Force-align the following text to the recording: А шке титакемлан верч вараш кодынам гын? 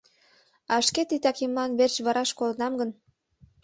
А 0.73 0.75
шке 0.87 1.01
титакемлан 1.09 1.71
верч 1.79 1.95
вараш 2.05 2.29
кодынам 2.39 2.73
гын? 2.79 2.89